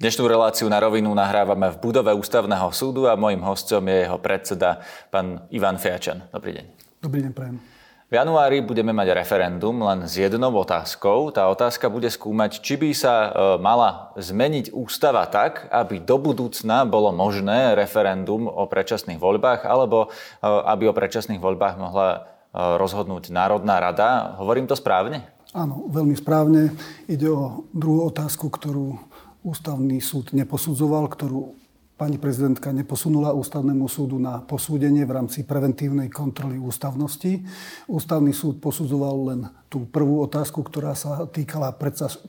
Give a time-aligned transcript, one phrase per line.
[0.00, 4.80] Dnešnú reláciu na rovinu nahrávame v budove Ústavného súdu a mojim hostom je jeho predseda,
[5.12, 6.24] pán Ivan Fiačan.
[6.32, 6.64] Dobrý deň.
[7.04, 7.60] Dobrý deň, prajem.
[8.08, 11.28] V januári budeme mať referendum len s jednou otázkou.
[11.36, 13.28] Tá otázka bude skúmať, či by sa e,
[13.60, 20.08] mala zmeniť ústava tak, aby do budúcna bolo možné referendum o predčasných voľbách, alebo
[20.40, 22.18] e, aby o predčasných voľbách mohla e,
[22.56, 24.32] rozhodnúť Národná rada.
[24.40, 25.28] Hovorím to správne?
[25.52, 26.72] Áno, veľmi správne.
[27.04, 29.09] Ide o druhú otázku, ktorú
[29.44, 31.59] ústavný súd neposudzoval, ktorú
[32.00, 37.44] pani prezidentka neposunula ústavnému súdu na posúdenie v rámci preventívnej kontroly ústavnosti.
[37.84, 39.40] Ústavný súd posudzoval len
[39.70, 41.70] tú prvú otázku, ktorá sa týkala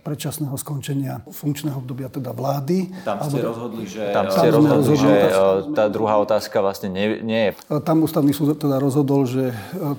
[0.05, 2.93] predčasného skončenia funkčného obdobia teda vlády.
[3.01, 7.17] Tam ste rozhodli, že, tam ste rozhodli, rozhodli, že e, tá druhá otázka vlastne nie,
[7.25, 7.51] nie je...
[7.57, 9.55] E, tam ústavný súd teda rozhodol, že e,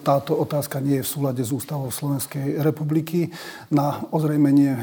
[0.07, 3.35] táto otázka nie je v súlade s ústavou Slovenskej republiky.
[3.75, 4.79] Na ozrejmenie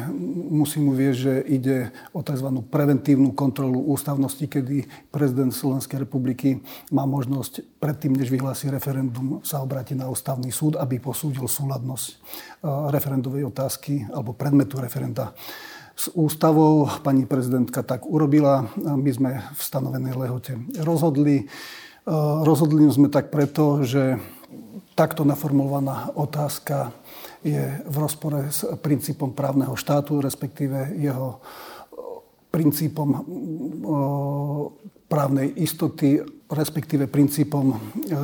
[0.52, 2.60] musím uvieť, že ide o tzv.
[2.68, 4.79] preventívnu kontrolu ústavnosti, kedy
[5.10, 6.62] prezident Slovenskej republiky
[6.94, 12.08] má možnosť predtým, než vyhlási referendum, sa obráti na ústavný súd, aby posúdil súladnosť
[12.94, 15.34] referendovej otázky alebo predmetu referenda
[15.96, 16.88] s ústavou.
[17.04, 18.72] Pani prezidentka tak urobila.
[18.80, 21.52] My sme v stanovenej lehote rozhodli.
[22.44, 24.16] Rozhodli sme tak preto, že
[24.96, 26.92] takto naformulovaná otázka
[27.40, 31.40] je v rozpore s princípom právneho štátu, respektíve jeho
[32.52, 33.10] princípom
[35.10, 37.76] právnej istoty respektíve princípom e,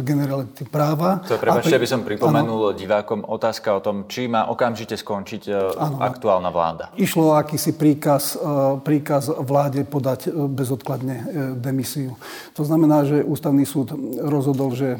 [0.01, 1.21] generality práva.
[1.29, 1.83] To prepačte, pri...
[1.85, 2.77] by som pripomenul ano.
[2.77, 6.01] divákom otázka o tom, či má okamžite skončiť ano.
[6.01, 6.89] E, aktuálna vláda.
[6.97, 11.17] Išlo akýsi príkaz, e, príkaz vláde podať bezodkladne
[11.61, 12.17] demisiu.
[12.57, 13.93] To znamená, že ústavný súd
[14.25, 14.97] rozhodol, že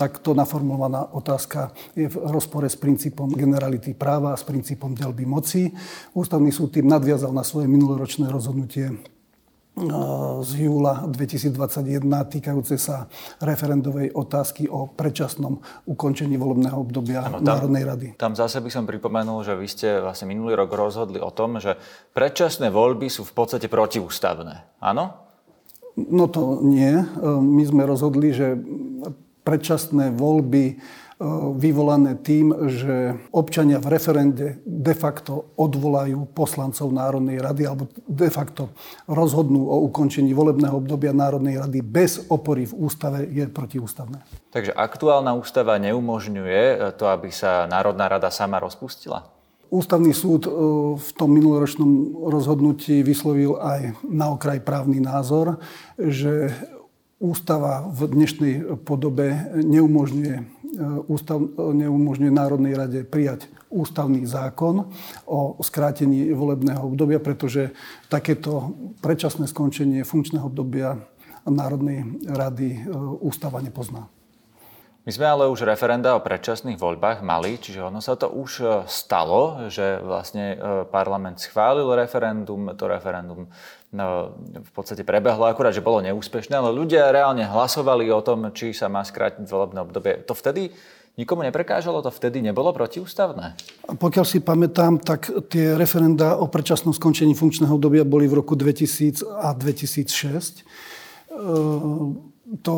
[0.00, 5.68] takto naformulovaná otázka je v rozpore s princípom generality práva a s princípom delby moci.
[6.16, 8.96] Ústavný súd tým nadviazal na svoje minuloročné rozhodnutie
[10.42, 13.08] z júla 2021 týkajúce sa
[13.40, 18.06] referendovej otázky o predčasnom ukončení volebného obdobia ano, tam, Národnej rady.
[18.20, 21.80] Tam zase by som pripomenul, že vy ste vlastne minulý rok rozhodli o tom, že
[22.12, 24.76] predčasné voľby sú v podstate protiústavné.
[24.84, 25.16] Áno?
[25.96, 26.92] No to nie.
[27.24, 28.60] My sme rozhodli, že
[29.42, 30.84] predčasné voľby
[31.56, 38.74] vyvolané tým, že občania v referende de facto odvolajú poslancov Národnej rady alebo de facto
[39.06, 44.22] rozhodnú o ukončení volebného obdobia Národnej rady bez opory v ústave je protiústavné.
[44.50, 49.24] Takže aktuálna ústava neumožňuje to, aby sa Národná rada sama rozpustila?
[49.72, 50.50] Ústavný súd e,
[51.00, 55.56] v tom minuloročnom rozhodnutí vyslovil aj na okraj právny názor,
[55.96, 56.52] že
[57.22, 60.62] ústava v dnešnej podobe neumožňuje
[61.06, 64.90] ústav, neumožňuje Národnej rade prijať ústavný zákon
[65.28, 67.70] o skrátení volebného obdobia, pretože
[68.10, 70.98] takéto predčasné skončenie funkčného obdobia
[71.42, 72.80] Národnej rady e,
[73.18, 74.06] ústava nepozná.
[75.02, 78.66] My sme ale už referenda o predčasných voľbách mali, čiže ono sa to už e,
[78.86, 83.50] stalo, že vlastne e, parlament schválil referendum, to referendum
[83.90, 84.30] no,
[84.62, 88.86] v podstate prebehlo akurát, že bolo neúspešné, ale ľudia reálne hlasovali o tom, či sa
[88.86, 90.22] má skrátiť volebné obdobie.
[90.22, 90.70] To vtedy
[91.18, 93.58] nikomu neprekážalo, to vtedy nebolo protiústavné?
[93.98, 99.26] Pokiaľ si pamätám, tak tie referenda o predčasnom skončení funkčného obdobia boli v roku 2000
[99.26, 100.62] a 2006
[102.60, 102.74] to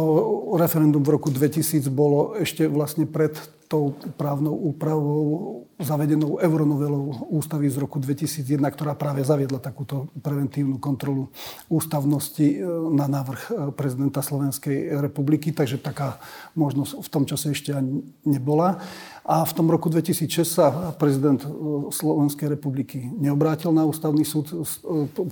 [0.54, 3.34] referendum v roku 2000 bolo ešte vlastne pred
[3.68, 11.28] tou právnou úpravou zavedenou euronovelou ústavy z roku 2001, ktorá práve zaviedla takúto preventívnu kontrolu
[11.66, 12.56] ústavnosti e,
[12.94, 16.22] na návrh e, prezidenta Slovenskej republiky, takže taká
[16.54, 18.78] možnosť v tom čase ešte ani nebola.
[19.24, 21.48] A v tom roku 2006 sa prezident e,
[21.90, 24.78] Slovenskej republiky neobrátil na ústavný súd s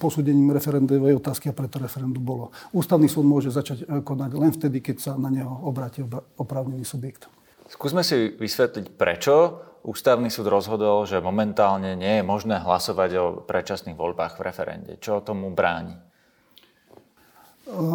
[0.00, 2.50] posúdením referendovej otázky a preto referendum bolo.
[2.75, 6.03] Ústavný súd môže začať konať len vtedy, keď sa na neho obráti
[6.34, 7.31] oprávnený subjekt.
[7.72, 13.98] Skúsme si vysvetliť, prečo Ústavný súd rozhodol, že momentálne nie je možné hlasovať o predčasných
[13.98, 14.92] voľbách v referende.
[15.03, 15.98] Čo tomu bráni?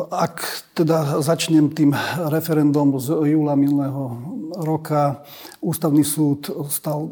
[0.08, 1.92] Ak teda začnem tým
[2.32, 4.16] referendum z júla minulého
[4.64, 5.28] roka,
[5.60, 7.12] Ústavný súd stal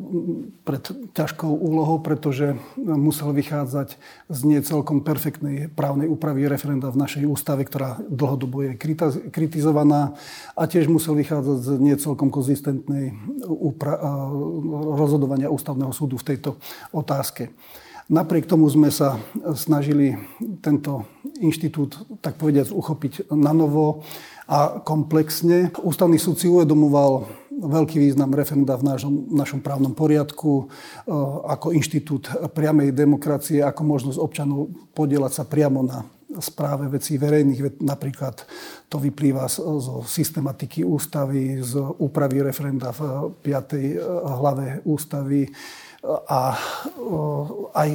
[0.63, 0.79] pred
[1.11, 3.99] ťažkou úlohou, pretože musel vychádzať
[4.31, 8.79] z nie celkom perfektnej právnej úpravy referenda v našej ústave, ktorá dlhodobo je
[9.33, 10.15] kritizovaná
[10.55, 13.11] a tiež musel vychádzať z nie celkom konzistentnej
[14.95, 16.55] rozhodovania Ústavného súdu v tejto
[16.95, 17.51] otázke.
[18.05, 19.17] Napriek tomu sme sa
[19.57, 20.13] snažili
[20.61, 21.09] tento
[21.41, 24.05] inštitút, tak povediať, uchopiť na novo
[24.45, 25.73] a komplexne.
[25.81, 30.69] Ústavný súd si uvedomoval veľký význam referenda v našom, našom právnom poriadku,
[31.09, 31.13] e,
[31.49, 36.05] ako inštitút priamej demokracie, ako možnosť občanov podielať sa priamo na
[36.37, 37.81] správe vecí verejných.
[37.81, 38.45] Napríklad
[38.85, 43.97] to vyplýva zo systematiky ústavy, z úpravy referenda v 5.
[44.43, 45.49] hlave ústavy
[46.29, 46.53] a
[47.73, 47.89] aj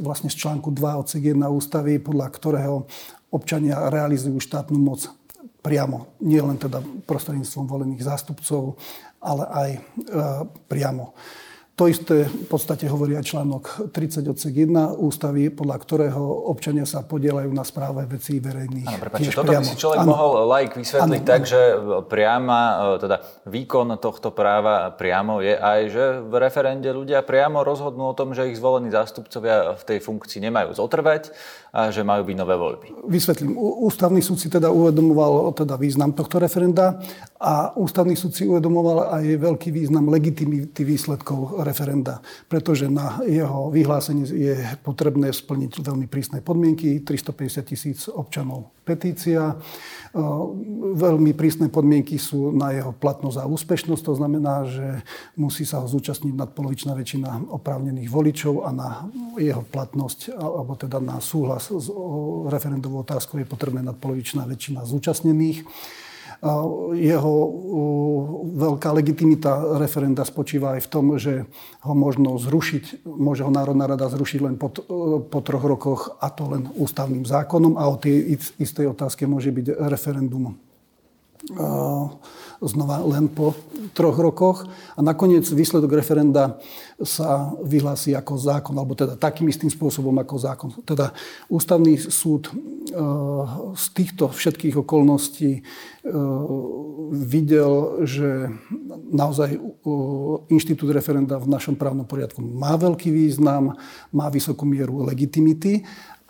[0.00, 2.88] vlastne z článku 2 odsek 1 ústavy, podľa ktorého
[3.30, 5.06] občania realizujú štátnu moc
[5.60, 8.80] priamo, nie len teda prostredníctvom volených zástupcov,
[9.20, 9.80] ale aj e,
[10.66, 11.12] priamo.
[11.80, 17.00] To isté v podstate hovorí aj článok 30 odsek 1 ústavy, podľa ktorého občania sa
[17.00, 18.84] podielajú na správe vecí verejných.
[18.84, 19.64] Áno, prepáčte, toto priamo.
[19.64, 20.10] by si človek ano.
[20.12, 21.48] mohol like vysvetliť ano, tak, ano.
[21.48, 21.60] že
[22.04, 23.16] priama, e, teda
[23.48, 28.52] výkon tohto práva priamo je aj, že v referende ľudia priamo rozhodnú o tom, že
[28.52, 31.32] ich zvolení zástupcovia v tej funkcii nemajú zotrvať
[31.72, 33.08] a že majú byť nové voľby.
[33.08, 33.54] Vysvetlím.
[33.56, 37.00] Ústavný súd si teda uvedomoval teda význam tohto referenda
[37.40, 41.69] a ústavný súd si uvedomoval aj veľký význam legitimity výsledkov referenda,
[42.48, 49.54] pretože na jeho vyhlásenie je potrebné splniť veľmi prísne podmienky, 350 tisíc občanov petícia,
[50.94, 54.86] veľmi prísne podmienky sú na jeho platnosť a úspešnosť, to znamená, že
[55.38, 58.90] musí sa ho zúčastniť nadpolovičná väčšina oprávnených voličov a na
[59.38, 61.86] jeho platnosť, alebo teda na súhlas s
[62.50, 65.62] referendovou otázkou je potrebné nadpolovičná väčšina zúčastnených.
[66.96, 67.34] Jeho
[68.56, 71.44] veľká legitimita referenda spočíva aj v tom, že
[71.84, 74.72] ho možno zrušiť, môže ho Národná rada zrušiť len po,
[75.20, 79.84] po troch rokoch a to len ústavným zákonom a o tej istej otázke môže byť
[79.92, 80.56] referendum
[82.60, 83.56] znova len po
[83.96, 84.68] troch rokoch.
[84.96, 86.60] A nakoniec výsledok referenda
[87.00, 90.68] sa vyhlási ako zákon, alebo teda takým istým spôsobom ako zákon.
[90.84, 91.16] Teda
[91.48, 92.52] ústavný súd e,
[93.72, 95.62] z týchto všetkých okolností e,
[97.16, 98.52] videl, že
[99.08, 99.60] naozaj e,
[100.52, 103.72] inštitút referenda v našom právnom poriadku má veľký význam,
[104.12, 105.80] má vysokú mieru legitimity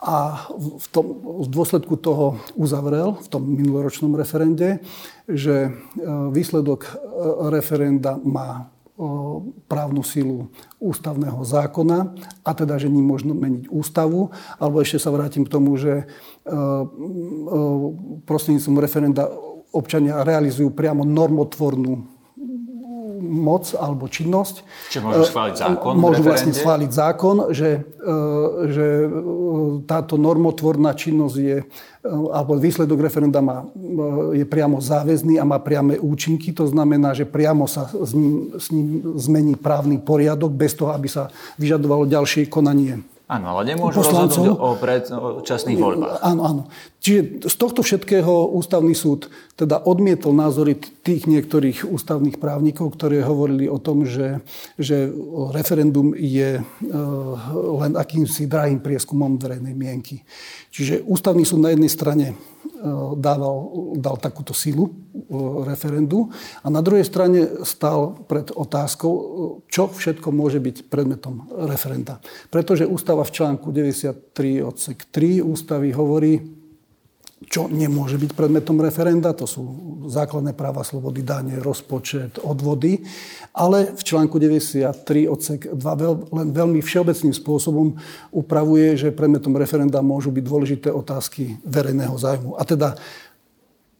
[0.01, 1.07] a v, tom,
[1.45, 4.81] v dôsledku toho uzavrel v tom minuloročnom referende,
[5.29, 5.71] že e,
[6.33, 6.91] výsledok e,
[7.53, 8.65] referenda má e,
[9.69, 10.49] právnu silu
[10.81, 14.33] ústavného zákona a teda, že ním možno meniť ústavu.
[14.57, 16.09] Alebo ešte sa vrátim k tomu, že
[18.25, 19.29] prostredníctvom referenda
[19.71, 22.20] občania realizujú priamo normotvornú
[23.31, 24.67] moc alebo činnosť.
[24.91, 25.93] Čiže môžu schváliť zákon?
[25.95, 28.11] Môžu vlastne schváliť zákon, že, e,
[28.67, 29.09] že e,
[29.87, 31.65] táto normotvorná činnosť je, e,
[32.11, 33.63] alebo výsledok referenda má,
[34.35, 36.51] je priamo záväzný a má priame účinky.
[36.59, 41.07] To znamená, že priamo sa s ním, s ním zmení právny poriadok bez toho, aby
[41.07, 42.99] sa vyžadovalo ďalšie konanie
[43.31, 44.43] Áno, ale nemôžu poslancov.
[44.43, 46.19] rozhodnúť o predčasných voľbách.
[46.19, 46.63] Áno, áno.
[47.01, 53.67] Čiže z tohto všetkého ústavný súd teda odmietol názory tých niektorých ústavných právnikov, ktorí hovorili
[53.73, 54.45] o tom, že,
[54.77, 55.09] že
[55.53, 56.63] referendum je e,
[57.81, 60.21] len akýmsi drahým prieskumom verejnej mienky.
[60.69, 62.37] Čiže ústavný súd na jednej strane
[62.81, 63.57] Eh, dával,
[64.01, 65.37] dal takúto silu eh,
[65.69, 66.33] referendu
[66.65, 69.13] a na druhej strane stal pred otázkou,
[69.69, 72.25] čo všetko môže byť predmetom referenda.
[72.49, 76.41] Pretože ústava v článku 93 odsek 3 ústavy hovorí,
[77.49, 79.63] čo nemôže byť predmetom referenda, to sú
[80.13, 83.01] základné práva, slobody, dane, rozpočet, odvody,
[83.57, 87.97] ale v článku 93 odsek 2 veľ, len veľmi všeobecným spôsobom
[88.29, 92.61] upravuje, že predmetom referenda môžu byť dôležité otázky verejného zájmu.
[92.61, 93.01] A teda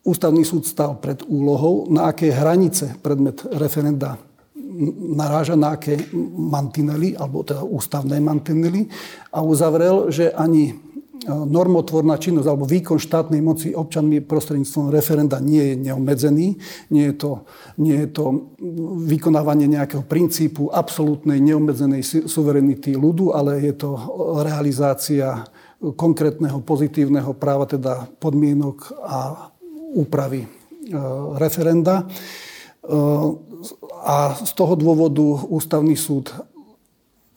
[0.01, 4.17] Ústavný súd stal pred úlohou, na aké hranice predmet referenda
[5.13, 6.09] naráža na aké
[6.41, 8.89] mantinely, alebo teda ústavné mantinely
[9.29, 10.73] a uzavrel, že ani
[11.29, 16.57] normotvorná činnosť alebo výkon štátnej moci občanmi prostredníctvom referenda nie je neobmedzený.
[16.89, 17.31] Nie je to,
[17.77, 18.25] nie je to
[19.05, 23.91] vykonávanie nejakého princípu absolútnej neobmedzenej suverenity ľudu, ale je to
[24.41, 25.45] realizácia
[25.81, 29.49] konkrétneho pozitívneho práva, teda podmienok a
[29.97, 30.49] úpravy e,
[31.41, 32.05] referenda.
[32.05, 32.15] E,
[34.01, 36.33] a z toho dôvodu ústavný súd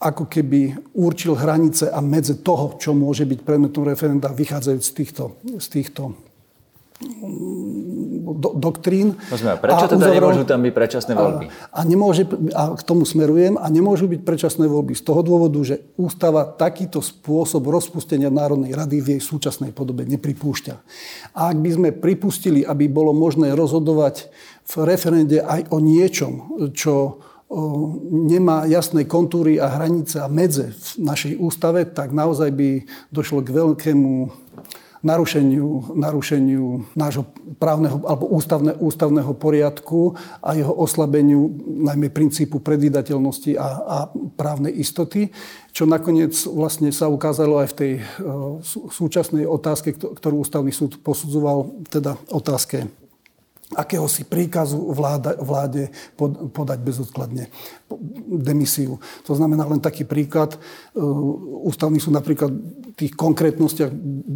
[0.04, 5.24] ako keby určil hranice a medze toho, čo môže byť predmetom referenda, vychádzajúc z týchto,
[5.56, 6.12] z týchto
[7.00, 8.04] mm,
[8.44, 9.16] do, doktrín.
[9.32, 11.46] Rozumiem, prečo teda uzavrel, nemôžu tam byť predčasné voľby?
[11.48, 15.60] A, a, nemôže, a k tomu smerujem, a nemôžu byť predčasné voľby z toho dôvodu,
[15.64, 20.76] že ústava takýto spôsob rozpustenia Národnej rady v jej súčasnej podobe nepripúšťa.
[21.40, 24.28] A ak by sme pripustili, aby bolo možné rozhodovať
[24.64, 26.34] v referende aj o niečom,
[26.76, 27.24] čo
[28.10, 32.70] nemá jasné kontúry a hranice a medze v našej ústave, tak naozaj by
[33.14, 34.12] došlo k veľkému
[35.04, 37.28] narušeniu, narušeniu nášho
[37.60, 43.98] právneho alebo ústavne, ústavného poriadku a jeho oslabeniu najmä princípu predvídateľnosti a, a
[44.40, 45.28] právnej istoty,
[45.76, 47.92] čo nakoniec vlastne sa ukázalo aj v tej
[48.96, 53.03] súčasnej otázke, ktorú ústavný súd posudzoval, teda otázke
[53.76, 55.90] akéhosi príkazu vláda, vláde
[56.54, 57.50] podať bezodkladne
[58.28, 59.00] demisiu.
[59.28, 60.56] To znamená len taký príklad.
[60.56, 60.60] E,
[61.68, 63.90] ústavný súd napríklad v tých konkrétnostiach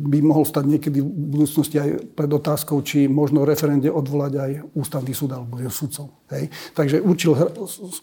[0.10, 5.14] by mohol stať niekedy v budúcnosti aj pred otázkou, či možno referende odvolať aj ústavný
[5.14, 6.10] súd alebo jeho sudcov.
[6.34, 6.50] Hej.
[6.74, 7.38] Takže učil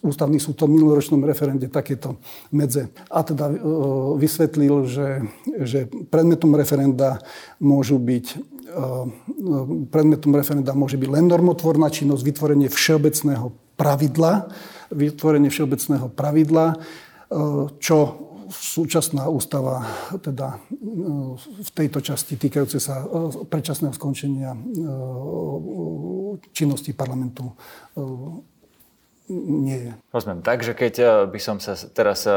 [0.01, 2.17] ústavný súd v minuloročnom referende takéto
[2.55, 2.89] medze.
[3.11, 3.55] A teda e,
[4.19, 5.07] vysvetlil, že,
[5.61, 7.19] že predmetom referenda
[7.59, 9.05] môžu byť Eh,
[9.87, 14.51] predmetom referenda môže byť len normotvorná činnosť, vytvorenie všeobecného pravidla,
[14.91, 17.97] vytvorenie všeobecného pravidla, eh, čo
[18.45, 19.81] súčasná ústava
[20.21, 23.01] teda eh, v tejto časti týkajúce sa
[23.49, 24.53] predčasného skončenia
[26.53, 27.53] činnosti parlamentu
[29.33, 29.91] nie je.
[30.13, 30.45] Rozumiem.
[30.45, 30.93] Takže keď
[31.33, 32.29] by som sa teraz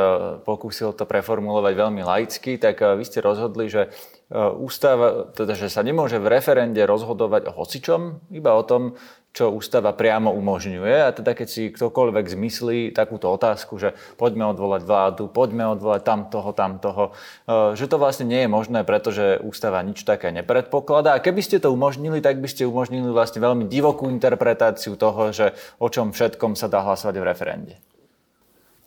[0.48, 3.92] pokúsil to preformulovať veľmi laicky, tak vy ste rozhodli, že
[4.28, 8.92] E, ústava, teda že sa nemôže v referende rozhodovať o hocičom, iba o tom,
[9.38, 10.94] čo ústava priamo umožňuje.
[10.98, 16.50] A teda keď si ktokoľvek zmyslí takúto otázku, že poďme odvolať vládu, poďme odvolať tamtoho,
[16.50, 17.14] tamtoho,
[17.46, 21.14] e, že to vlastne nie je možné, pretože ústava nič také nepredpokladá.
[21.14, 25.54] A keby ste to umožnili, tak by ste umožnili vlastne veľmi divokú interpretáciu toho, že
[25.78, 27.74] o čom všetkom sa dá hlasovať v referende.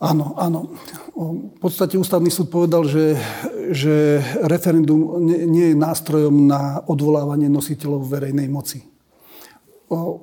[0.02, 0.68] Áno, áno.
[1.56, 3.16] V podstate ústavný súd povedal, že,
[3.72, 8.91] že referendum nie je nástrojom na odvolávanie nositeľov verejnej moci.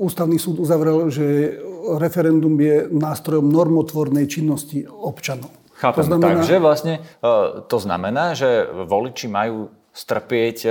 [0.01, 1.61] Ústavný súd uzavrel, že
[2.01, 5.53] referendum je nástrojom normotvornej činnosti občanov.
[5.77, 6.01] Chápem.
[6.03, 6.29] To znamená...
[6.41, 7.31] Takže vlastne e,
[7.69, 10.71] to znamená, že voliči majú strpieť e,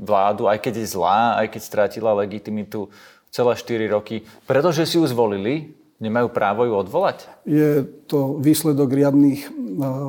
[0.00, 2.88] vládu, aj keď je zlá, aj keď strátila legitimitu
[3.28, 7.28] celé 4 roky, pretože si ju zvolili, Nemajú právo ju odvolať?
[7.44, 9.50] Je to výsledok riadných e,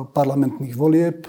[0.08, 1.28] parlamentných volieb.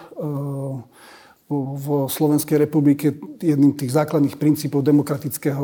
[1.43, 5.63] E, v Slovenskej republike jedným tých základných princípov demokratického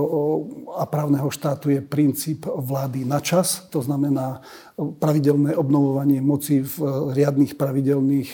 [0.75, 3.67] a právneho štátu je princíp vlády na čas.
[3.71, 4.41] To znamená
[4.75, 6.75] pravidelné obnovovanie moci v
[7.15, 8.29] riadných pravidelných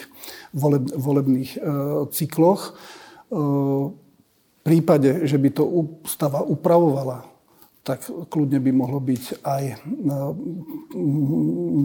[0.54, 1.60] voleb, volebných e,
[2.10, 2.78] cykloch.
[3.26, 7.35] V prípade, že by to ústava upravovala
[7.86, 9.76] tak kľudne by mohlo byť aj e,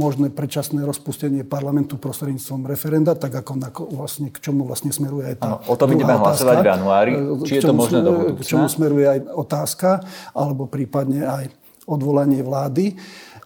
[0.00, 5.36] možné predčasné rozpustenie parlamentu prostredníctvom referenda, tak ako na, vlastne, k čomu vlastne smeruje aj
[5.36, 7.12] tá ano, O tom ideme hlasovať v januári.
[7.12, 8.40] E, Či je to možné do budúcna?
[8.40, 9.88] K čomu smeruje aj otázka,
[10.32, 11.44] alebo prípadne aj
[11.84, 12.96] odvolanie vlády.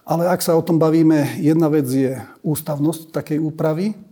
[0.07, 4.04] Ale ak sa o tom bavíme, jedna vec je ústavnosť takej úpravy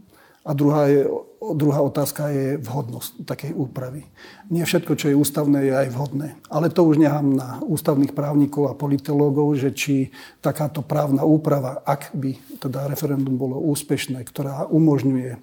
[0.46, 1.08] a druhá je
[1.44, 4.08] Druhá otázka je vhodnosť takej úpravy.
[4.48, 6.40] Nie všetko, čo je ústavné, je aj vhodné.
[6.48, 12.16] Ale to už nechám na ústavných právnikov a politológov, že či takáto právna úprava, ak
[12.16, 15.40] by teda referendum bolo úspešné, ktorá umožňuje e,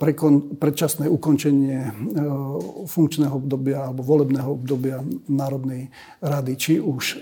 [0.00, 1.92] prekon, predčasné ukončenie e,
[2.88, 5.92] funkčného obdobia alebo volebného obdobia Národnej
[6.24, 7.20] rady, či už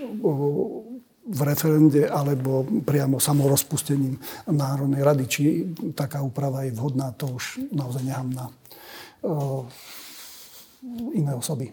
[1.28, 4.16] v referende alebo priamo samorozpustením
[4.48, 5.24] Národnej rady.
[5.28, 5.42] Či
[5.92, 8.48] taká úprava je vhodná, to už naozaj nechám na
[9.28, 9.62] uh,
[11.12, 11.68] iné osoby.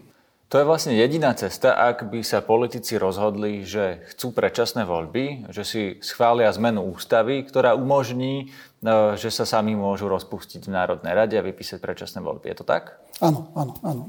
[0.46, 5.66] To je vlastne jediná cesta, ak by sa politici rozhodli, že chcú predčasné voľby, že
[5.66, 11.34] si schvália zmenu ústavy, ktorá umožní, e, že sa sami môžu rozpustiť v Národnej rade
[11.34, 12.46] a vypísať predčasné voľby.
[12.54, 12.94] Je to tak?
[13.18, 14.06] Áno, áno, áno.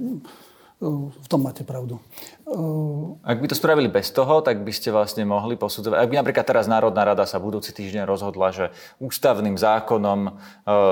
[0.78, 1.98] V tom máte pravdu.
[3.26, 5.98] Ak by to spravili bez toho, tak by ste vlastne mohli posudzovať.
[5.98, 8.70] Ak by napríklad teraz Národná rada sa budúci týždeň rozhodla, že
[9.02, 10.32] ústavným zákonom e,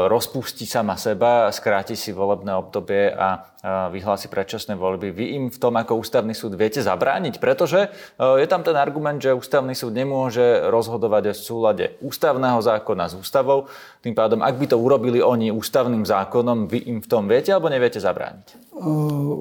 [0.09, 5.09] rozpustí sama seba, skráti si volebné obdobie a vyhlási predčasné voľby.
[5.09, 7.89] Vy im v tom ako ústavný súd viete zabrániť, pretože e,
[8.21, 13.65] je tam ten argument, že ústavný súd nemôže rozhodovať v súlade ústavného zákona s ústavou.
[14.05, 17.73] Tým pádom, ak by to urobili oni ústavným zákonom, vy im v tom viete alebo
[17.73, 18.77] neviete zabrániť?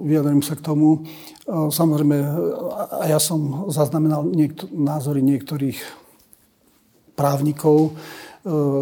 [0.08, 1.04] Vyjadrím sa k tomu.
[1.50, 2.16] Samozrejme,
[3.02, 5.76] a ja som zaznamenal niekto- názory niektorých
[7.12, 7.92] právnikov,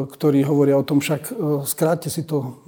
[0.07, 1.35] ktorí hovoria o tom, však
[1.67, 2.63] skráťte si to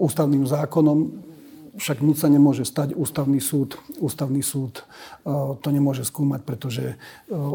[0.00, 1.31] ústavným zákonom,
[1.72, 2.92] však nič sa nemôže stať.
[2.92, 4.84] Ústavný súd, ústavný súd e,
[5.56, 6.96] to nemôže skúmať, pretože e,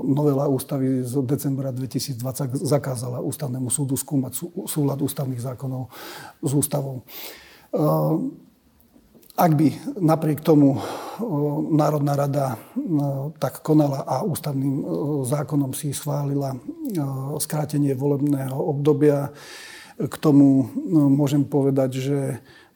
[0.05, 5.93] novela ústavy z decembra 2020 zakázala ústavnému súdu skúmať súlad ústavných zákonov
[6.41, 7.05] s ústavou.
[7.69, 7.83] E,
[9.37, 10.81] ak by napriek tomu
[11.69, 12.57] Národná rada
[13.37, 14.81] tak konala a ústavným
[15.29, 16.57] zákonom si schválila
[17.37, 19.29] skrátenie volebného obdobia,
[19.97, 22.17] k tomu môžem povedať, že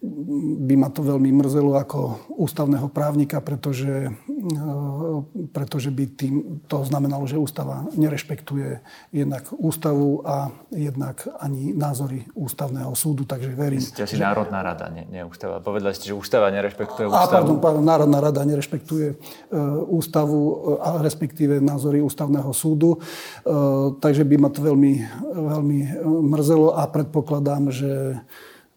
[0.01, 5.17] by ma to veľmi mrzelo ako ústavného právnika, pretože, eh,
[5.53, 8.81] pretože by tým to znamenalo, že ústava nerešpektuje
[9.13, 13.77] jednak ústavu a jednak ani názory ústavného súdu, takže verím.
[13.77, 14.25] Ste si že...
[14.25, 15.61] Národná rada, nie, nie ústava.
[15.61, 17.21] Povedali ste, že ústava nerešpektuje ústavu.
[17.21, 20.41] A, pardon, pardon, Národná rada nerešpektuje uh, ústavu,
[20.81, 22.97] uh, respektíve názory ústavného súdu.
[23.45, 24.93] Uh, takže by ma to veľmi,
[25.29, 25.79] veľmi
[26.25, 28.17] mrzelo a predpokladám, že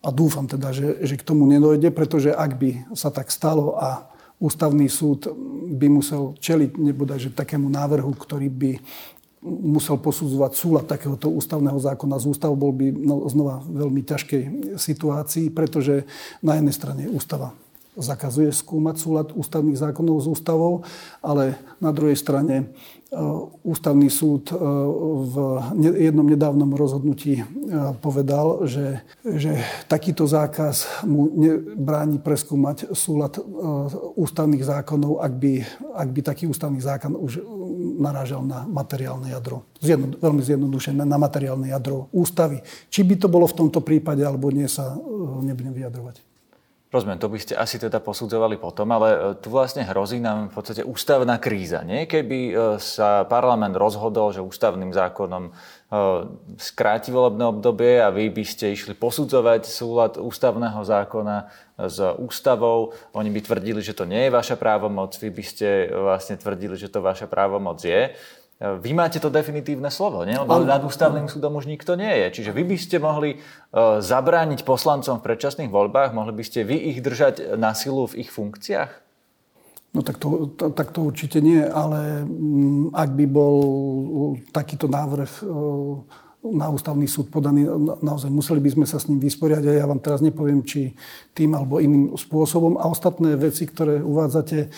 [0.04, 4.12] a dúfam teda, že, že k tomu nedojde, pretože ak by sa tak stalo a
[4.37, 5.32] ústavný súd
[5.80, 8.73] by musel čeliť nebodaj, takému návrhu, ktorý by
[9.44, 14.42] musel posudzovať súlad takéhoto ústavného zákona z ústavu, bol by no, znova veľmi ťažkej
[14.76, 16.08] situácii, pretože
[16.40, 17.52] na jednej strane ústava
[17.94, 20.82] zakazuje skúmať súlad ústavných zákonov s ústavou,
[21.22, 22.74] ale na druhej strane
[23.14, 23.20] E,
[23.62, 24.54] ústavný súd e,
[25.30, 25.34] v
[26.02, 27.44] jednom nedávnom rozhodnutí e,
[28.02, 31.30] povedal, že, že takýto zákaz mu
[31.78, 33.38] bráni preskúmať súlad
[34.18, 35.52] ústavných zákonov, ak by,
[35.94, 37.38] ak by taký ústavný zákon už
[38.02, 39.62] narážal na materiálne jadro.
[39.78, 42.66] Zjedno, veľmi zjednodušené, na materiálne jadro ústavy.
[42.90, 44.98] Či by to bolo v tomto prípade, alebo nie, sa
[45.44, 46.34] nebudem vyjadrovať.
[46.94, 50.62] Rozumiem, to by ste asi teda posudzovali potom, ale e, tu vlastne hrozí nám v
[50.62, 51.82] podstate ústavná kríza.
[51.82, 52.06] Nie?
[52.06, 55.52] Keby e, sa parlament rozhodol, že ústavným zákonom e,
[56.54, 61.50] skráti volebné obdobie a vy by ste išli posudzovať súlad ústavného zákona
[61.82, 66.38] s ústavou, oni by tvrdili, že to nie je vaša právomoc, vy by ste vlastne
[66.38, 68.14] tvrdili, že to vaša právomoc je
[68.62, 70.38] vy máte to definitívne slovo, nie?
[70.38, 72.40] lebo nad ústavným súdom už nikto nie je.
[72.40, 73.38] Čiže vy by ste mohli e,
[73.99, 78.30] zabrániť poslancom v predčasných voľbách, mohli by ste vy ich držať na silu v ich
[78.30, 78.90] funkciách?
[79.94, 83.56] No tak to, tak to určite nie, ale mm, ak by bol
[84.54, 85.44] takýto návrh e,
[86.44, 87.64] na ústavný súd podaný,
[88.04, 90.92] naozaj museli by sme sa s ním vysporiadať a ja vám teraz nepoviem, či
[91.32, 92.76] tým alebo iným spôsobom.
[92.76, 94.68] A ostatné veci, ktoré uvádzate,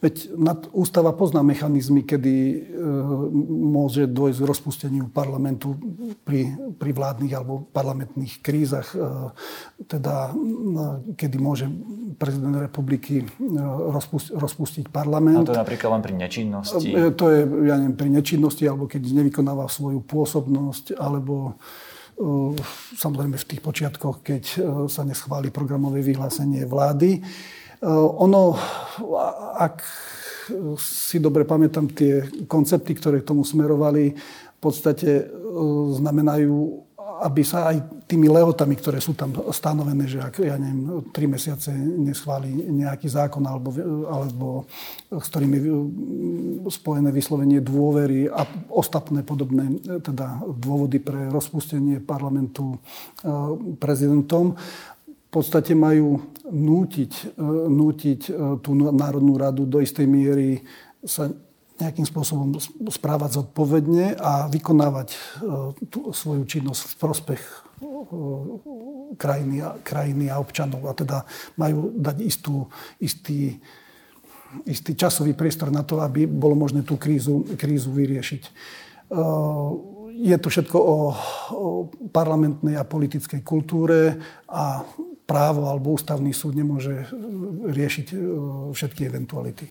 [0.00, 0.32] Veď
[0.72, 2.56] ústava pozná mechanizmy, kedy e,
[3.52, 5.76] môže dôjsť k rozpusteniu parlamentu
[6.24, 8.96] pri, pri vládnych alebo parlamentných krízach.
[8.96, 9.28] E,
[9.84, 11.68] teda, e, kedy môže
[12.16, 13.28] prezident republiky
[14.32, 15.52] rozpustiť parlament.
[15.52, 16.88] A to je napríklad len pri nečinnosti?
[17.20, 21.60] To je, ja neviem, pri nečinnosti, alebo keď nevykonáva svoju pôsobnosť, alebo
[23.00, 24.42] samozrejme v tých počiatkoch, keď
[24.92, 27.24] sa neschváli programové vyhlásenie vlády.
[27.80, 27.88] Eh,
[28.20, 28.60] ono,
[29.56, 29.80] ak
[30.76, 34.12] si dobre pamätám, tie koncepty, ktoré k tomu smerovali,
[34.56, 35.26] v podstate eh,
[35.96, 36.84] znamenajú,
[37.20, 41.72] aby sa aj tými lehotami, ktoré sú tam stanovené, že ak, ja neviem, tri mesiace
[41.76, 43.68] neschváli nejaký zákon alebo,
[44.08, 44.48] alebo
[45.12, 45.58] s ktorými
[46.72, 53.32] spojené vyslovenie dôvery a ostatné podobné teda dôvody pre rozpustenie parlamentu eh,
[53.80, 54.56] prezidentom,
[55.30, 56.18] podstate majú
[56.50, 60.66] nútiť, e, nútiť e, tú Národnú radu do istej miery
[61.06, 61.30] sa
[61.80, 62.60] nejakým spôsobom
[62.92, 65.18] správať zodpovedne a vykonávať e,
[65.88, 67.42] tú svoju činnosť v prospech
[69.16, 70.84] krajiny a, krajiny a občanov.
[70.84, 71.24] A teda
[71.56, 72.68] majú dať istú,
[73.00, 73.56] istý,
[74.68, 78.42] istý časový priestor na to, aby bolo možné tú krízu, krízu vyriešiť.
[80.20, 80.96] Je to všetko o,
[81.56, 81.68] o
[82.12, 84.20] parlamentnej a politickej kultúre
[84.52, 84.84] a
[85.30, 88.16] právo alebo ústavný súd nemôže e, riešiť e,
[88.74, 89.70] všetky eventuality.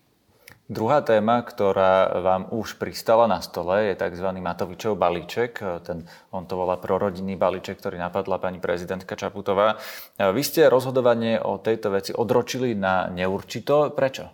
[0.69, 4.29] Druhá téma, ktorá vám už pristala na stole, je tzv.
[4.37, 5.57] Matovičov balíček.
[5.81, 9.81] Ten, on to volá prorodinný balíček, ktorý napadla pani prezidentka Čaputová.
[10.21, 13.97] Vy ste rozhodovanie o tejto veci odročili na neurčito.
[13.97, 14.29] Prečo?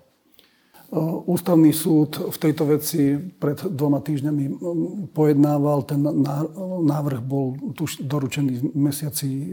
[1.26, 4.46] Ústavný súd v tejto veci pred dvoma týždňami
[5.12, 5.84] pojednával.
[5.84, 6.00] Ten
[6.88, 9.46] návrh bol tuž doručený v mesiaci e,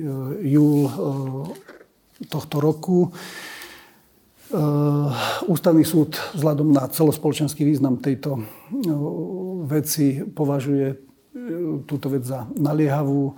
[0.54, 0.92] júl e,
[2.30, 3.10] tohto roku.
[5.48, 8.36] Ústavný súd vzhľadom na celospoločenský význam tejto
[9.64, 10.92] veci považuje
[11.88, 13.32] túto vec za naliehavú,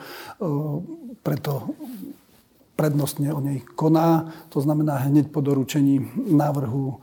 [1.23, 1.79] preto
[2.75, 4.35] prednostne o nej koná.
[4.51, 6.99] To znamená, hneď po doručení návrhu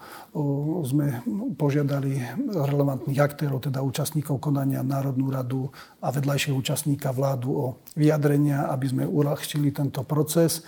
[0.84, 1.24] sme
[1.56, 2.20] požiadali
[2.52, 5.72] relevantných aktérov, teda účastníkov konania Národnú radu
[6.04, 10.64] a vedľajšieho účastníka vládu o vyjadrenia, aby sme uľahčili tento proces.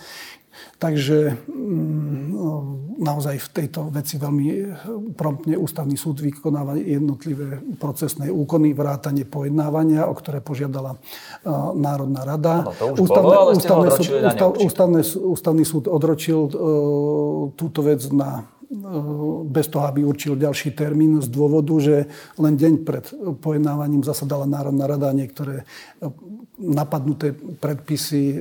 [0.78, 4.46] Takže mm, naozaj v tejto veci veľmi
[5.14, 10.98] promptne ústavný súd vykonáva jednotlivé procesné úkony, vrátanie pojednávania, o ktoré požiadala
[11.74, 12.54] Národná rada.
[12.66, 16.50] No, to už ústavné, bolo, ale ústavné súd, ústav, ústavné, ústavný súd odročil uh,
[17.54, 18.46] túto vec na
[19.48, 23.04] bez toho, aby určil ďalší termín z dôvodu, že len deň pred
[23.38, 25.62] pojednávaním zasadala Národná rada a niektoré
[26.58, 28.36] napadnuté predpisy e,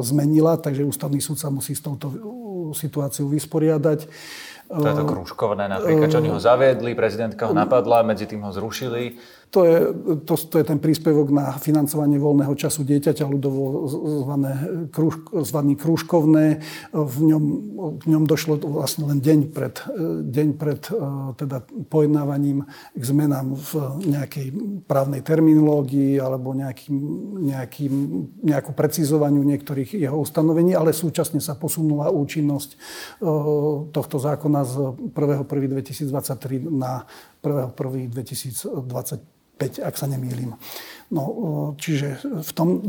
[0.00, 2.08] zmenila, takže ústavný súd sa musí s touto
[2.72, 4.08] situáciou vysporiadať.
[4.68, 8.52] To je to krúžkovné napríklad, čo oni ho zaviedli, prezidentka ho napadla, medzi tým ho
[8.52, 9.16] zrušili.
[9.48, 9.76] To je,
[10.28, 13.88] to, to je ten príspevok na financovanie voľného času dieťaťa, ľudovo
[14.28, 14.52] zvané,
[14.92, 16.60] krúž, zvaný krúžkovné.
[16.92, 17.44] V ňom,
[17.96, 19.80] v ňom došlo vlastne len deň pred,
[20.28, 20.92] deň pred e,
[21.40, 23.72] teda pojednávaním k zmenám v
[24.20, 24.46] nejakej
[24.84, 26.96] právnej terminológii alebo nejakým,
[27.48, 27.94] nejakým,
[28.44, 32.76] nejakú precizovaniu niektorých jeho ustanovení, ale súčasne sa posunula účinnosť e,
[33.96, 34.74] tohto zákona z
[35.16, 37.08] 1.1.2023 na
[37.40, 40.54] 1.1.2025 5, ak sa nemýlim.
[41.10, 41.22] No,
[41.80, 42.80] čiže v tom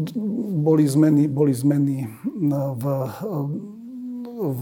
[0.61, 2.05] boli zmeny, boli zmeny
[2.75, 2.83] v,
[4.37, 4.61] v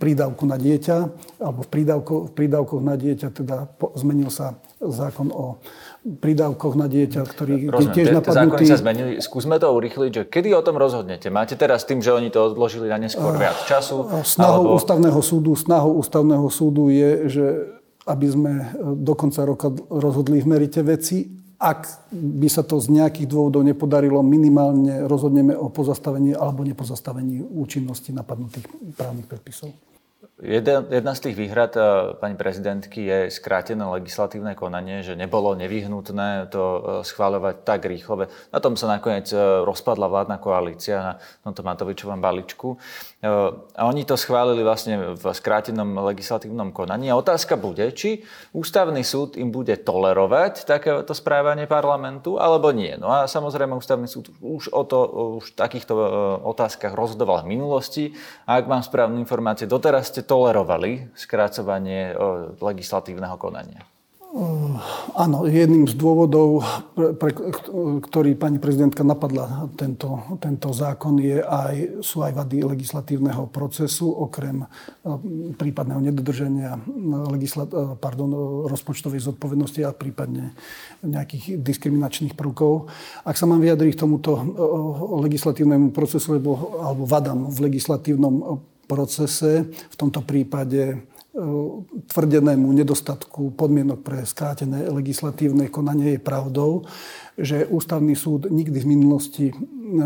[0.00, 0.96] prídavku na dieťa,
[1.38, 5.60] alebo v, prídavko, v prídavkoch na dieťa, teda po, zmenil sa zákon o
[6.00, 8.64] prídavkoch na dieťa, ktorý Rozumiem, je tiež napadnutý.
[8.64, 9.12] Zákony sa zmenili.
[9.20, 11.28] Skúsme to urychliť, že kedy o tom rozhodnete?
[11.28, 14.08] Máte teraz tým, že oni to odložili na neskôr viac času?
[14.24, 14.80] Snahou alebo...
[14.80, 17.46] ústavného súdu, snahou ústavného súdu je, že
[18.10, 18.64] aby sme e,
[18.98, 21.30] do konca roka rozhodli v merite veci.
[21.60, 28.16] Ak by sa to z nejakých dôvodov nepodarilo, minimálne rozhodneme o pozastavení alebo nepozastavení účinnosti
[28.16, 28.64] napadnutých
[28.96, 29.70] právnych predpisov.
[30.40, 36.64] Jedna, z tých výhrad eh, pani prezidentky je skrátené legislatívne konanie, že nebolo nevyhnutné to
[36.64, 38.24] eh, schváľovať tak rýchlo.
[38.48, 39.28] Na tom sa nakoniec
[39.68, 41.12] rozpadla vládna koalícia na
[41.44, 42.80] tomto Matovičovom balíčku.
[43.20, 47.12] A oni to schválili vlastne v skrátenom legislatívnom konaní.
[47.12, 48.24] A otázka bude, či
[48.56, 52.96] ústavný súd im bude tolerovať takéto správanie parlamentu, alebo nie.
[52.96, 54.98] No a samozrejme ústavný súd už o to,
[55.36, 55.92] už v takýchto
[56.48, 58.04] otázkach rozhodoval v minulosti.
[58.48, 62.16] A ak mám správne informácie, doteraz ste tolerovali skrácovanie
[62.56, 63.84] legislatívneho konania?
[65.18, 66.62] Áno, jedným z dôvodov,
[66.94, 67.34] pre, pre,
[67.98, 74.62] ktorý pani prezidentka napadla tento, tento zákon, je aj, sú aj vady legislatívneho procesu, okrem
[75.58, 76.78] prípadného nedodrženia
[77.26, 78.30] legislat, pardon,
[78.70, 80.54] rozpočtovej zodpovednosti a prípadne
[81.02, 82.86] nejakých diskriminačných prvkov.
[83.26, 84.38] Ak sa mám vyjadriť k tomuto
[85.26, 90.96] legislatívnemu procesu alebo, alebo vadám v legislatívnom procese, v tomto prípade e,
[92.10, 96.82] tvrdenému nedostatku podmienok pre skrátené legislatívne konanie je pravdou,
[97.38, 100.02] že ústavný súd nikdy v minulosti e, e,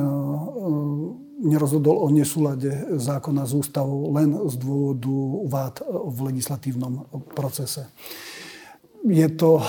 [1.49, 2.69] nerozhodol o nesúlade
[3.01, 5.17] zákona s ústavou len z dôvodu
[5.49, 7.89] vád v legislatívnom procese.
[9.05, 9.65] Je to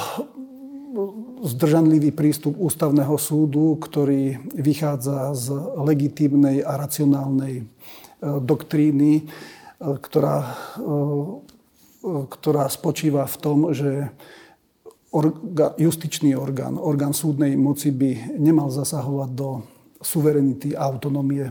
[1.44, 7.68] zdržanlivý prístup ústavného súdu, ktorý vychádza z legitímnej a racionálnej
[8.26, 9.28] E, doktríny,
[9.80, 10.38] ktorá,
[10.80, 14.10] e, ktorá spočíva v tom, že
[15.80, 19.64] justičný orgán, orgán súdnej moci by nemal zasahovať do
[20.04, 21.50] suverenity a autonómie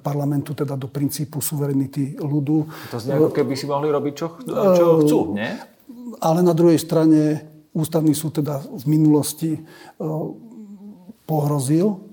[0.00, 2.66] parlamentu, teda do princípu suverenity ľudu.
[2.90, 5.52] To znie ako keby si mohli robiť, čo, čo chcú, nie?
[6.18, 9.60] Ale na druhej strane ústavný súd teda v minulosti
[11.28, 12.11] pohrozil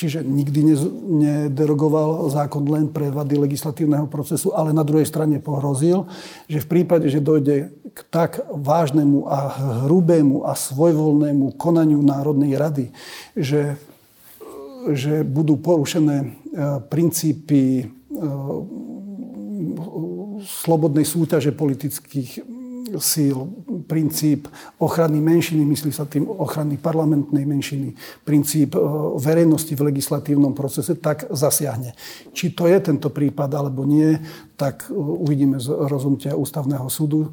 [0.00, 0.64] Čiže nikdy
[1.12, 6.08] nederogoval zákon len pre vady legislatívneho procesu, ale na druhej strane pohrozil,
[6.48, 9.38] že v prípade, že dojde k tak vážnemu a
[9.84, 12.96] hrubému a svojvoľnému konaniu Národnej rady,
[13.36, 13.76] že,
[14.88, 16.28] že budú porušené e,
[16.88, 17.86] princípy e,
[20.40, 22.59] slobodnej súťaže politických
[22.98, 23.46] síl,
[23.86, 24.48] princíp
[24.80, 28.80] ochrany menšiny, myslí sa tým ochrany parlamentnej menšiny, princíp e,
[29.20, 31.94] verejnosti v legislatívnom procese, tak zasiahne.
[32.34, 34.18] Či to je tento prípad alebo nie,
[34.56, 37.28] tak e, uvidíme z rozhodnutia ústavného súdu.
[37.28, 37.30] E,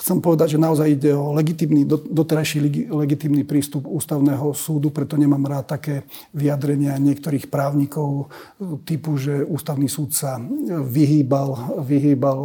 [0.00, 5.78] chcem povedať, že naozaj ide o legitimný, doterajší legitimný prístup ústavného súdu, preto nemám rád
[5.78, 8.30] také vyjadrenia niektorých právnikov
[8.84, 12.38] typu, že ústavný súd sa vyhýbal, vyhýbal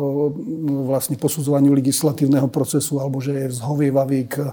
[0.88, 4.50] vlastne posudzovaniu legislatívneho procesu alebo že je zhovievavý k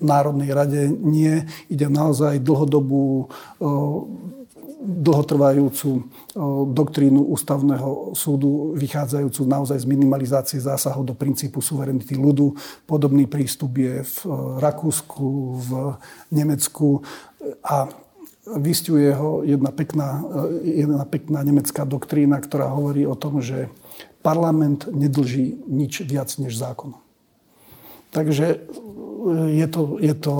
[0.00, 0.88] Národnej rade.
[0.88, 3.28] Nie, ide naozaj dlhodobú
[4.78, 6.08] dlhotrvajúcu
[6.72, 12.56] doktrínu ústavného súdu, vychádzajúcu naozaj z minimalizácie zásahov do princípu suverenity ľudu.
[12.88, 14.18] Podobný prístup je v
[14.56, 15.28] Rakúsku,
[15.60, 15.70] v
[16.32, 17.04] Nemecku
[17.60, 17.84] a
[18.56, 20.24] vystuje ho jedna pekná,
[20.64, 23.68] jedna pekná nemecká doktrína, ktorá hovorí o tom, že
[24.28, 26.92] parlament nedlží nič viac než zákon.
[28.12, 28.60] Takže
[29.48, 30.34] je to, je to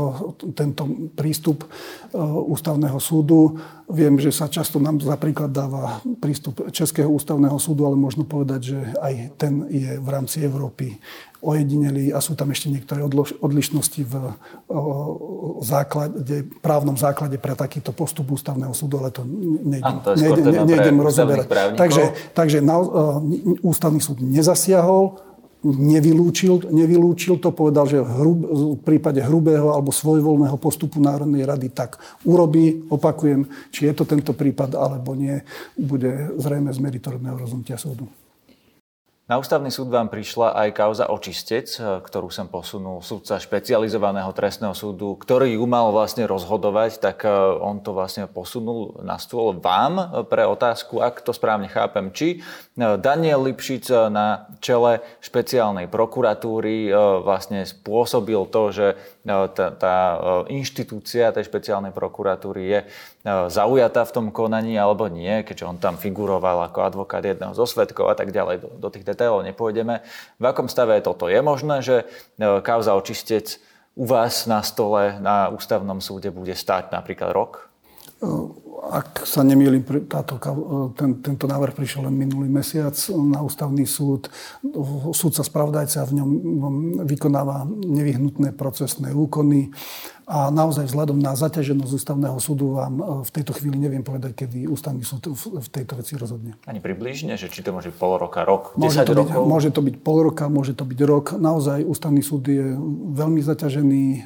[0.54, 1.68] tento prístup e,
[2.24, 3.58] ústavného súdu.
[3.90, 8.60] Viem, že sa často nám za príklad dáva prístup Českého ústavného súdu, ale možno povedať,
[8.62, 10.96] že aj ten je v rámci Európy
[11.38, 13.06] ojedinelý a sú tam ešte niektoré
[13.38, 14.14] odlišnosti v
[15.62, 21.46] základe, právnom základe pre takýto postup ústavného súdu, ale to nejdem, to nejdem, nejdem rozoberať.
[21.78, 22.02] Takže,
[22.34, 22.82] takže na,
[23.62, 25.22] ústavný súd nezasiahol,
[25.62, 28.38] nevylúčil, nevylúčil to, povedal, že hrub,
[28.78, 32.86] v prípade hrubého alebo svojvoľného postupu Národnej rady tak urobí.
[32.86, 35.42] Opakujem, či je to tento prípad alebo nie,
[35.74, 38.06] bude zrejme z meritorného rozhodnutia súdu.
[39.28, 45.20] Na ústavný súd vám prišla aj kauza očistec, ktorú som posunul súdca špecializovaného trestného súdu,
[45.20, 50.48] ktorý ju mal vlastne rozhodovať, tak e, on to vlastne posunul na stôl vám pre
[50.48, 52.40] otázku, ak to správne chápem, či
[52.80, 56.88] Daniel Lipšic na čele špeciálnej prokuratúry
[57.20, 58.86] vlastne spôsobil to, že
[59.52, 59.96] tá, tá
[60.48, 62.80] inštitúcia tej špeciálnej prokuratúry je
[63.52, 68.08] zaujatá v tom konaní alebo nie, keďže on tam figuroval ako advokát jedného zo svetkov
[68.08, 68.64] a tak ďalej.
[68.64, 70.00] Do, do tých detailov nepôjdeme.
[70.40, 71.28] V akom stave je toto?
[71.28, 72.08] Je možné, že
[72.64, 73.60] kauza očistec
[73.98, 77.67] u vás na stole na ústavnom súde bude stáť napríklad rok?
[78.88, 80.40] Ak sa nemýlim, táto,
[80.96, 84.32] ten, tento návrh prišiel len minulý mesiac na ústavný súd.
[85.12, 86.30] Súdca spravodajca v ňom
[87.04, 89.74] vykonáva nevyhnutné procesné úkony
[90.28, 94.68] a naozaj vzhľadom na zaťaženosť ústavného súdu vám e, v tejto chvíli neviem povedať, kedy
[94.68, 96.60] ústavný súd v tejto veci rozhodne.
[96.68, 99.40] Ani približne, že či to môže pol roka, rok, môže 10 to rokov?
[99.40, 101.26] Byť, môže to byť pol roka, môže to byť rok.
[101.40, 102.76] Naozaj ústavný súd je
[103.16, 104.20] veľmi zaťažený e,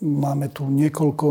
[0.00, 1.28] Máme tu niekoľko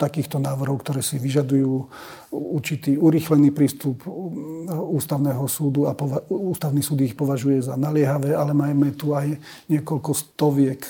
[0.00, 1.92] takýchto návrhov, ktoré si vyžadujú
[2.32, 4.00] určitý urýchlený prístup
[4.72, 9.36] ústavného súdu a pova- ústavný súd ich považuje za naliehavé, ale máme tu aj
[9.68, 10.80] niekoľko stoviek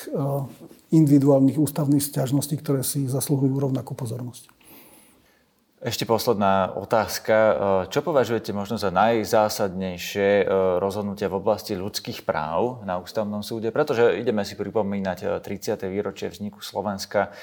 [0.92, 4.51] individuálnych ústavných stiažností, ktoré si zasluhujú rovnakú pozornosť.
[5.82, 7.34] Ešte posledná otázka.
[7.34, 7.54] E,
[7.90, 10.44] čo považujete možno za najzásadnejšie e,
[10.78, 13.74] rozhodnutia v oblasti ľudských práv na ústavnom súde?
[13.74, 15.82] Pretože ideme si pripomínať 30.
[15.82, 17.34] E, výročie vzniku Slovenska.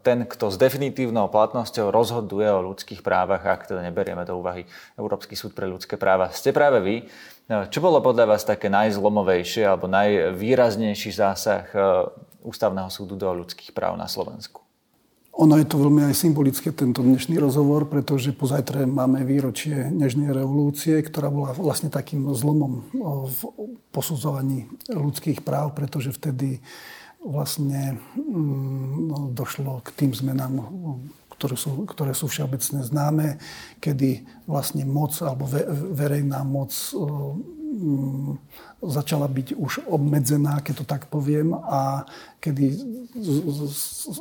[0.00, 4.64] Ten, kto s definitívnou platnosťou rozhoduje o ľudských právach, ak teda neberieme do úvahy
[4.96, 6.96] Európsky súd pre ľudské práva, ste práve vy.
[7.68, 11.66] Čo bolo podľa vás také najzlomovejšie alebo najvýraznejší zásah
[12.38, 14.67] Ústavného súdu do ľudských práv na Slovensku?
[15.38, 20.98] Ono je to veľmi aj symbolické, tento dnešný rozhovor, pretože pozajtre máme výročie Nežnej revolúcie,
[20.98, 22.82] ktorá bola vlastne takým zlomom
[23.30, 23.38] v
[23.94, 26.58] posudzovaní ľudských práv, pretože vtedy
[27.22, 30.58] vlastne mm, no, došlo k tým zmenám,
[31.38, 33.38] ktoré sú, ktoré sú všeobecne známe,
[33.78, 35.46] kedy vlastne moc alebo
[35.94, 36.74] verejná moc
[38.78, 42.06] začala byť už obmedzená, keď to tak poviem, a
[42.38, 42.78] kedy,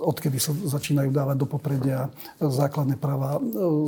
[0.02, 2.10] odkedy sa začínajú dávať do popredia
[2.42, 3.38] základné práva,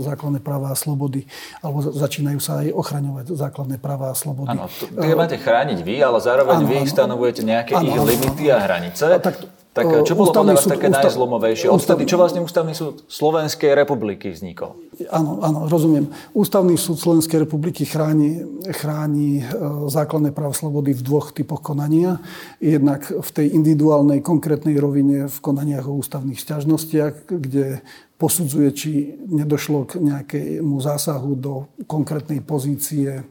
[0.06, 1.26] základné práva a slobody,
[1.66, 4.54] alebo začínajú sa aj ochraňovať základné práva a slobody.
[4.54, 8.54] Áno, tie máte chrániť vy, ale zároveň ano, vy ano, stanovujete nejaké ano, ich limity
[8.54, 9.04] a hranice.
[9.10, 11.68] A tak, tak čo bolo podľa vás také ústav, najzlomovejšie?
[11.70, 14.74] Odtedy, čo vlastne Ústavný súd Slovenskej republiky vznikol?
[15.14, 16.10] Áno, áno, rozumiem.
[16.34, 19.54] Ústavný súd Slovenskej republiky chráni, chráni e,
[19.88, 22.18] základné práva slobody v dvoch typoch konania.
[22.58, 27.86] Jednak v tej individuálnej, konkrétnej rovine v konaniach o ústavných sťažnostiach, kde
[28.20, 28.92] posudzuje, či
[29.32, 33.24] nedošlo k nejakému zásahu do konkrétnej pozície e,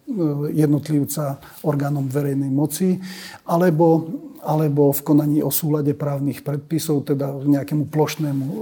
[0.55, 2.97] jednotlivca orgánom verejnej moci,
[3.45, 4.09] alebo
[4.43, 8.59] alebo v konaní o súlade právnych predpisov, teda nejakému plošnému uh,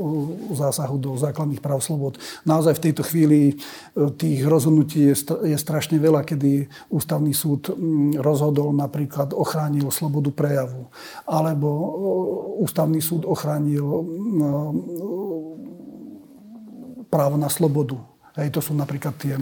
[0.56, 2.16] zásahu do základných práv slobod.
[2.48, 8.72] Naozaj v tejto chvíli uh, tých rozhodnutí je, strašne veľa, kedy ústavný súd mm, rozhodol
[8.72, 10.88] napríklad ochránil slobodu prejavu,
[11.28, 11.88] alebo uh,
[12.64, 13.84] ústavný súd ochránil
[17.06, 19.40] právo na slobodu Hej, to sú napríklad tie e,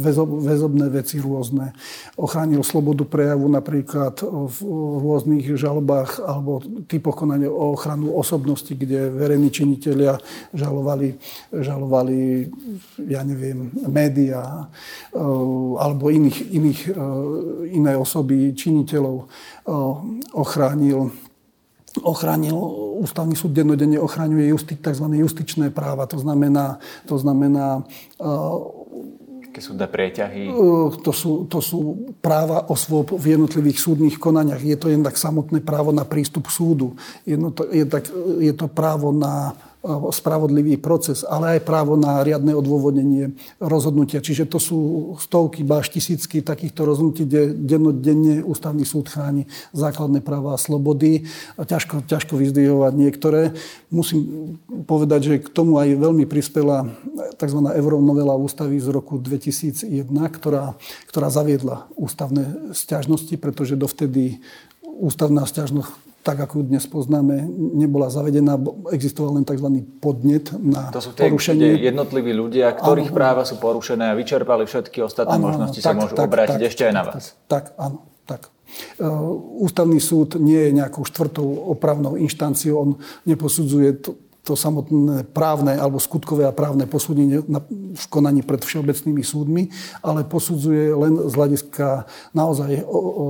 [0.00, 1.76] väzob, väzobné veci rôzne.
[2.16, 4.56] Ochránil slobodu prejavu napríklad v
[5.04, 10.16] rôznych žalobách alebo typoch konania o ochranu osobnosti, kde verejní činitelia
[10.56, 11.20] žalovali,
[11.52, 12.48] žalovali
[13.04, 14.72] ja neviem, médiá
[15.12, 15.20] e,
[15.76, 16.92] alebo iných, iných, e,
[17.76, 19.28] iné osoby, činiteľov
[20.32, 21.12] ochránil
[22.00, 22.56] ochránil,
[23.04, 25.04] ústavný súd dennodenne ochraňuje justi, tzv.
[25.12, 26.08] justičné práva.
[26.08, 27.84] To znamená, to znamená
[29.52, 30.48] Aké súdne prieťahy?
[31.04, 34.64] To sú, to sú práva osôb v jednotlivých súdnych konaniach.
[34.64, 36.96] Je to jednak samotné právo na prístup k súdu.
[37.28, 38.08] Je to, je, tak,
[38.40, 39.52] je to právo na
[40.14, 44.22] spravodlivý proces, ale aj právo na riadne odôvodnenie rozhodnutia.
[44.22, 44.78] Čiže to sú
[45.18, 51.26] stovky, báž tisícky takýchto rozhodnutí, kde dennodenne ústavný súd chráni základné práva a slobody.
[51.58, 53.58] A ťažko, ťažko vyzdvihovať niektoré.
[53.90, 54.54] Musím
[54.86, 56.86] povedať, že k tomu aj veľmi prispela
[57.34, 57.58] tzv.
[57.66, 60.06] euronovela ústavy z roku 2001,
[60.38, 60.78] ktorá,
[61.10, 64.38] ktorá zaviedla ústavné stiažnosti, pretože dovtedy
[65.02, 67.42] ústavná stiažnosť tak ako ju dnes poznáme,
[67.74, 68.54] nebola zavedená,
[68.94, 69.82] existoval len tzv.
[69.98, 71.82] podnet na to sú tie, porušenie.
[71.82, 75.90] jednotliví ľudia, ktorých áno, práva sú porušené a vyčerpali všetky ostatné áno, možnosti, áno, sa
[75.90, 77.14] tak, môžu tak, obrátiť tak, ešte aj na vás.
[77.14, 78.42] Tak, tak áno, tak.
[78.96, 82.90] Uh, ústavný súd nie je nejakou štvrtou opravnou inštanciou, on
[83.26, 87.42] neposudzuje to, to samotné právne alebo skutkové a právne posúdenie
[87.94, 89.62] v konaní pred všeobecnými súdmi,
[90.02, 93.26] ale posudzuje len z hľadiska naozaj o, o,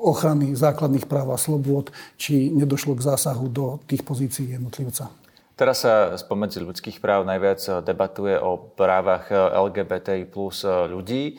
[0.00, 5.12] ochrany základných práv a slobôd, či nedošlo k zásahu do tých pozícií jednotlivca.
[5.60, 11.36] Teraz sa spomedzi ľudských práv najviac debatuje o právach LGBTI plus ľudí.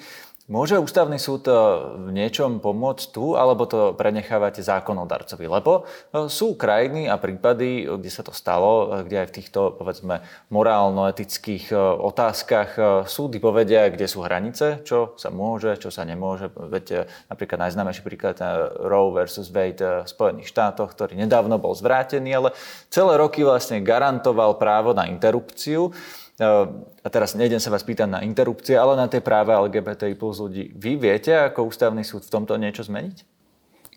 [0.51, 1.55] Môže ústavný súd e,
[1.95, 5.47] v niečom pomôcť tu, alebo to prenechávate zákonodarcovi?
[5.47, 9.79] Lebo e, sú krajiny a prípady, kde sa to stalo, e, kde aj v týchto,
[9.79, 10.19] povedzme,
[10.51, 11.71] morálno-etických
[12.03, 12.75] otázkach
[13.07, 16.51] súdy povedia, kde sú hranice, čo sa môže, čo sa nemôže.
[16.51, 18.35] Veď napríklad najznámejší príklad
[18.75, 22.49] Roe versus Wade v Spojených štátoch, ktorý nedávno bol zvrátený, ale
[22.91, 25.95] celé roky vlastne garantoval právo na interrupciu
[26.41, 30.73] a teraz nejdem sa vás pýtať na interrupcie, ale na tie práva LGBTI plus ľudí.
[30.73, 33.17] Vy viete, ako ústavný súd v tomto niečo zmeniť?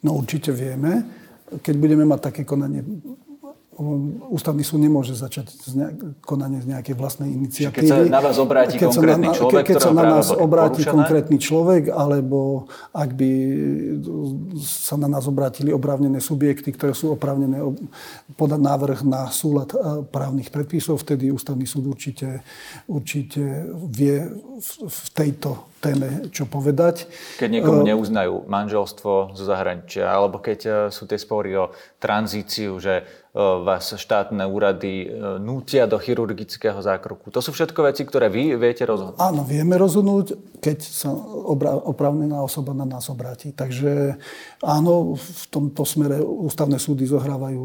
[0.04, 1.04] No určite vieme.
[1.44, 2.84] Keď budeme mať také konanie
[4.30, 7.84] ústavný súd nemôže začať z nejak, konanie z nejakej vlastnej iniciatívy.
[7.84, 10.94] Keď sa na vás obráti keď konkrétny na, človek, keď sa na nás obráti porušené?
[10.94, 13.30] konkrétny človek, alebo ak by
[14.62, 17.60] sa na nás obrátili oprávnené subjekty, ktoré sú oprávnené
[18.38, 22.46] podať návrh na súlad e, právnych predpisov, vtedy ústavný súd určite,
[22.86, 24.22] určite vie
[24.58, 27.04] v, v tejto téme čo povedať.
[27.36, 32.80] Keď niekomu e, neuznajú manželstvo zo zahraničia, alebo keď e, sú tie spory o tranzíciu,
[32.80, 35.10] že E, vás štátne úrady
[35.42, 37.34] nútia do chirurgického zákroku.
[37.34, 39.18] To sú všetko veci, ktoré vy viete rozhodnúť.
[39.18, 41.10] Áno, vieme rozhodnúť, keď sa
[41.90, 43.50] oprávnená osoba na nás obráti.
[43.50, 44.14] Takže
[44.62, 47.58] áno, v tomto smere ústavné súdy zohrávajú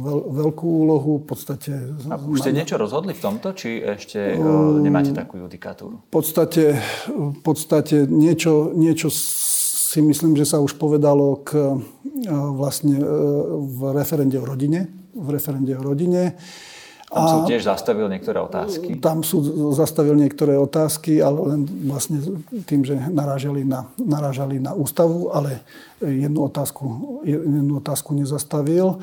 [0.00, 1.20] veľ, veľkú úlohu.
[1.20, 1.76] V podstate...
[2.08, 6.00] A už ste niečo rozhodli v tomto, či ešte um, nemáte takú judikatúru?
[6.08, 6.80] V podstate,
[7.12, 7.59] v podstate
[8.08, 11.80] niečo, niečo si myslím, že sa už povedalo k,
[12.54, 12.96] vlastne
[13.58, 16.38] v referende o rodine v referende o rodine.
[17.10, 18.94] Tam súd tiež zastavil niektoré otázky.
[19.02, 22.22] Tam súd zastavil niektoré otázky, ale len vlastne
[22.70, 25.58] tým, že narážali na, narážali na ústavu, ale
[25.98, 26.86] jednu otázku,
[27.26, 29.02] jednu otázku nezastavil.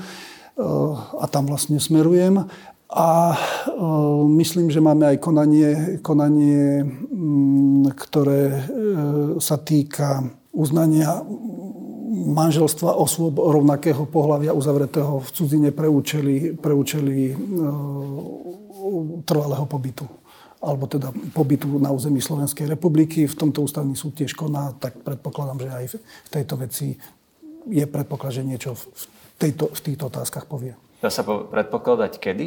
[1.19, 2.47] A tam vlastne smerujem.
[2.87, 3.35] A
[4.31, 6.87] myslím, že máme aj konanie, konanie
[7.97, 8.59] ktoré e,
[9.43, 10.23] sa týka
[10.55, 11.21] uznania
[12.27, 17.35] manželstva osôb rovnakého pohľavia uzavretého v cudzine pre účely, pre účely e,
[19.27, 20.07] trvalého pobytu
[20.57, 23.29] alebo teda pobytu na území Slovenskej republiky.
[23.29, 26.97] V tomto ústavný súd tiež koná, tak predpokladám, že aj v tejto veci
[27.69, 29.05] je predpoklad, že niečo v,
[29.37, 30.73] tejto, v týchto otázkach povie.
[30.97, 32.45] Dá sa predpokladať kedy?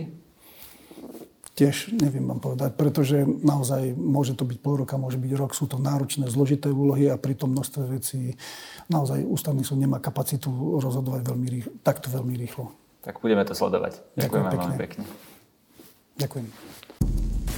[1.58, 5.66] Tiež neviem vám povedať, pretože naozaj môže to byť pol roka, môže byť rok, sú
[5.68, 8.38] to náročné, zložité úlohy a pri tom množstve vecí
[8.88, 10.48] naozaj ústavný súd nemá kapacitu
[10.80, 12.70] rozhodovať veľmi rýchlo, takto veľmi rýchlo.
[13.02, 13.98] Tak budeme to sledovať.
[14.14, 14.62] Ďakujem, Ďakujem pekne.
[14.62, 15.02] veľmi pekne.
[16.16, 17.49] Ďakujem.